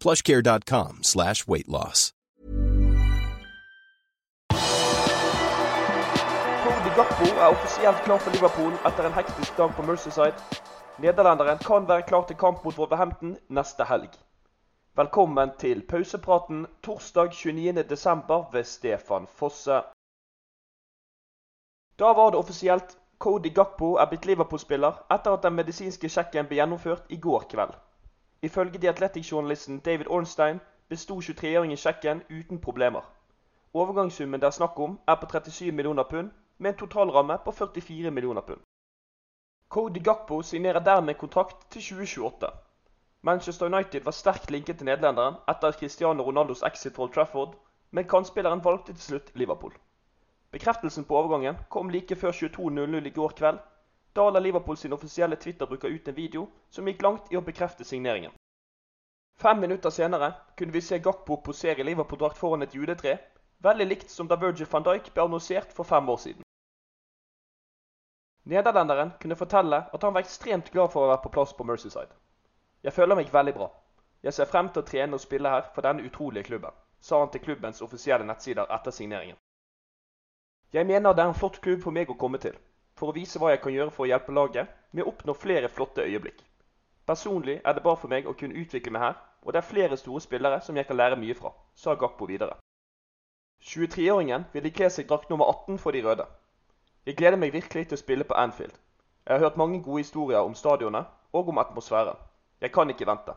[0.00, 2.12] plushcare.com slash weight loss.
[6.64, 10.34] Cody Gakpo er offisielt klar for Liverpool etter en hektisk dag på Merseyside.
[10.98, 14.10] Nederlenderen kan være klar til kamp mot Wolverhampton neste helg.
[14.96, 18.52] Velkommen til pausepraten torsdag 29.12.
[18.52, 19.82] ved Stefan Fosse.
[21.98, 22.98] Da var det offisielt.
[23.18, 27.76] Cody Gakpo er blitt Liverpool-spiller etter at den medisinske sjekken ble gjennomført i går kveld.
[28.46, 33.02] Ifølge The Athletic-journalisten David Ornstein besto 23-åringen sjekken uten problemer.
[33.74, 38.10] Overgangssummen det er snakk om, er på 37 millioner pund, med en totalramme på 44
[38.10, 38.60] millioner pund.
[39.68, 42.50] Cody Gakpo signerer dermed kontrakt til 2028.
[43.22, 47.56] Manchester United var sterkt linket til nederlenderen etter Cristiano Ronaldos exit fra Trafford,
[47.90, 49.74] men kantspilleren valgte til slutt Liverpool.
[50.50, 53.58] Bekreftelsen på overgangen kom like før 22.00 i går kveld.
[54.16, 57.84] Da la Liverpool sin offisielle Twitter-bruker ut en video som gikk langt i å bekrefte
[57.84, 58.32] signeringen.
[59.36, 63.18] Fem minutter senere kunne vi se Gakpo posere i Liverpool-drakt foran et juletre,
[63.60, 66.46] veldig likt som da Virgil van Dijk ble annonsert for fem år siden.
[68.48, 72.16] Nederlenderen kunne fortelle at han var ekstremt glad for å være på plass på Mercyside.
[72.88, 73.68] Jeg føler meg veldig bra.
[74.22, 77.34] Jeg ser frem til å trene og spille her for denne utrolige klubben, sa han
[77.34, 79.36] til klubbens offisielle nettsider etter signeringen.
[80.72, 82.56] Jeg mener det er en flott klubb for meg å komme til,
[82.96, 85.68] for å vise hva jeg kan gjøre for å hjelpe laget med å oppnå flere
[85.68, 86.38] flotte øyeblikk.
[87.06, 89.96] Personlig er det bra for meg å kunne utvikle meg her, og det er flere
[89.96, 92.56] store spillere som jeg kan lære mye fra, sa Gakpo videre.
[93.62, 96.26] 23-åringen vil ikle seg drakt nummer 18 for de røde.
[97.06, 98.74] Jeg gleder meg virkelig til å spille på Anfield.
[99.26, 102.18] Jeg har hørt mange gode historier om stadionet og om atmosfæren.
[102.60, 103.34] Jeg kan ikke vente.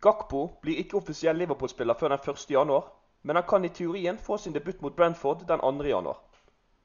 [0.00, 2.50] Gakpo blir ikke offisiell Liverpool-spiller før den 1.
[2.50, 2.88] januar,
[3.22, 6.14] men han kan i teorien få sin debut mot Brentford den 2.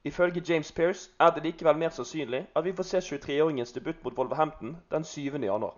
[0.04, 4.18] Ifølge James Pearce er det likevel mer sannsynlig at vi får se 23-åringens debut mot
[4.18, 5.22] Wolverhampton den 7.
[5.22, 5.78] januar.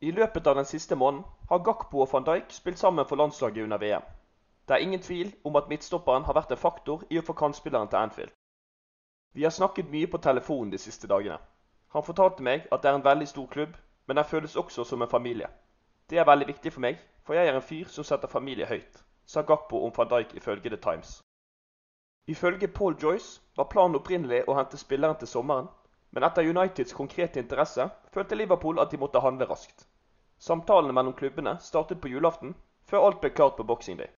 [0.00, 3.62] I løpet av den siste måneden har Gakpo og van Dijk spilt sammen for landslaget
[3.64, 4.02] under VM.
[4.68, 7.88] Det er ingen tvil om at midtstopperen har vært en faktor i å få kantspilleren
[7.88, 8.32] til Anfield.
[9.34, 11.38] Vi har snakket mye på telefonen de siste dagene.
[11.88, 15.02] Han fortalte meg at det er en veldig stor klubb, men den føles også som
[15.02, 15.48] en familie.
[16.10, 19.04] Det er veldig viktig for meg, for jeg er en fyr som setter familie høyt,
[19.26, 21.20] sa Gakpo om van Dijk ifølge The Times.
[22.26, 25.66] Ifølge Paul Joyce var planen opprinnelig å hente spilleren til sommeren,
[26.10, 29.84] men etter Uniteds konkrete interesse følte Liverpool at de måtte handle raskt.
[30.38, 32.54] Samtalene mellom klubbene startet på julaften,
[32.88, 34.08] før alt ble klart på Boxing Day.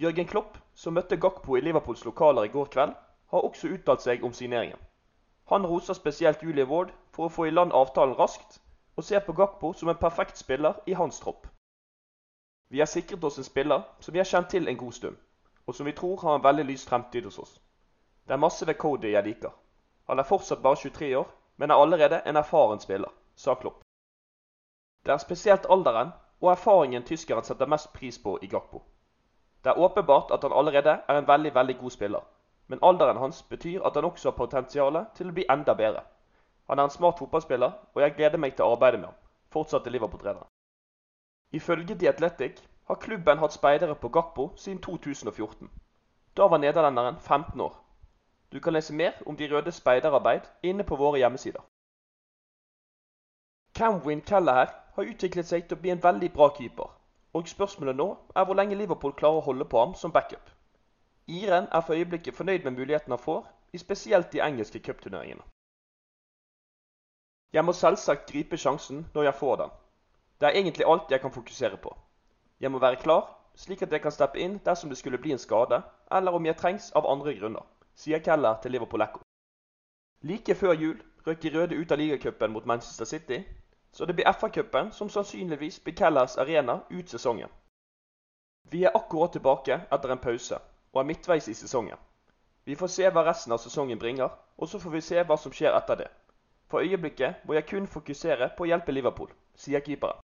[0.00, 2.96] Jørgen Klopp, som møtte Gakpo i Liverpools lokaler i går kveld,
[3.30, 4.78] har også uttalt seg om signeringen.
[5.52, 8.60] Han roser spesielt Julie Ward for å få i land avtalen raskt,
[8.96, 11.46] og ser på Gakpo som en perfekt spiller i hans tropp.
[12.70, 15.16] Vi har sikret oss en spiller som vi har kjent til en god stund,
[15.70, 17.52] og som vi tror har en veldig lys fremtid hos oss.
[18.26, 19.52] Det er masse ved Cody jeg liker.
[20.10, 21.28] Han er fortsatt bare 23 år,
[21.62, 23.84] men er allerede en erfaren spiller, sa Klopp.
[25.06, 28.82] Det er spesielt alderen og erfaringen tyskeren setter mest pris på i Gakpo.
[29.62, 32.24] Det er åpenbart at han allerede er en veldig, veldig god spiller,
[32.66, 36.02] men alderen hans betyr at han også har potensial til å bli enda bedre.
[36.66, 39.22] Han er en smart fotballspiller, og jeg gleder meg til å arbeide med ham,
[39.54, 40.50] fortsatte Liverpool-treneren.
[41.52, 42.58] Ifølge The Athletic
[42.90, 45.70] har klubben hatt speidere på Gakpo siden 2014.
[46.36, 47.76] Da var nederlenderen 15 år.
[48.52, 51.62] Du kan lese mer om de røde speiderarbeid inne på våre hjemmesider.
[53.74, 56.90] Camwin Kelleher har utviklet seg til å bli en veldig bra keeper,
[57.32, 60.50] og spørsmålet nå er hvor lenge Liverpool klarer å holde på ham som backup.
[61.28, 65.46] Iren er for øyeblikket fornøyd med muligheten han får, i spesielt de engelske cupturneringene.
[67.52, 69.74] Jeg må selvsagt gripe sjansen når jeg får den.
[70.40, 71.94] Det er egentlig alt jeg kan fokusere på.
[72.60, 75.40] Jeg må være klar, slik at jeg kan steppe inn dersom det skulle bli en
[75.40, 77.64] skade, eller om jeg trengs av andre grunner,
[77.96, 79.22] sier Keller til Liverpool Echo.
[80.22, 83.40] Like før jul røk de røde ut av ligacupen mot Manchester City,
[83.92, 87.48] så det blir FA-cupen som sannsynligvis blir Kellers arena ut sesongen.
[88.70, 90.60] Vi er akkurat tilbake etter en pause,
[90.92, 91.98] og er midtveis i sesongen.
[92.64, 95.52] Vi får se hva resten av sesongen bringer, og så får vi se hva som
[95.52, 96.10] skjer etter det.
[96.70, 100.20] For øyeblikket må jeg kun fokusere på å hjelpe Liverpool, sier keeperen.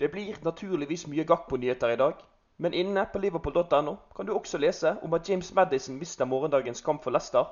[0.00, 2.12] Det blir naturligvis mye Gakpo-nyheter i dag,
[2.56, 7.02] men inne på liverpool.no kan du også lese om at James Madison mister morgendagens kamp
[7.04, 7.44] for Leicester.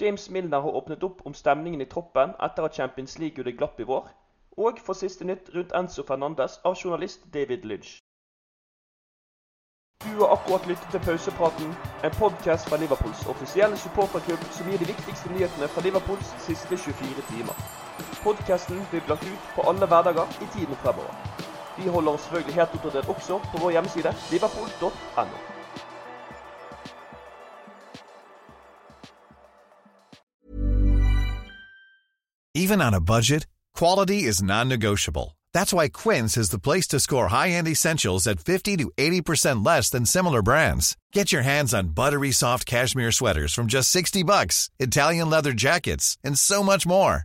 [0.00, 3.80] James Milner har åpnet opp om stemningen i troppen etter at Champions League gjorde glapp
[3.80, 4.08] i vår,
[4.56, 7.98] og får siste nytt rundt Enzo Fernandes av journalist David Lynch.
[10.04, 11.74] Du har akkurat lyttet til Pausepraten,
[12.04, 17.30] en podkast fra Liverpools offisielle supporterklubb som gir de viktigste nyhetene fra Liverpools siste 24
[17.30, 17.64] timer.
[18.26, 21.35] Podkasten blir lagt ut på alle hverdager i tiden fremover.
[21.78, 25.26] Vi holder oss selvfølgelig helt oppdatert også på vår hjemmeside liverpool.no.
[32.54, 35.36] Even on a budget, quality is non-negotiable.
[35.52, 39.90] That's why Quince is the place to score high-end essentials at 50 to 80% less
[39.90, 40.96] than similar brands.
[41.12, 46.16] Get your hands on buttery soft cashmere sweaters from just 60 bucks, Italian leather jackets,
[46.24, 47.24] and so much more.